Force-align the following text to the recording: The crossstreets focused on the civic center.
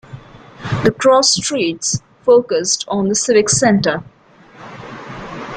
The 0.83 0.89
crossstreets 0.89 2.01
focused 2.23 2.85
on 2.87 3.07
the 3.07 3.13
civic 3.13 3.49
center. 3.49 4.03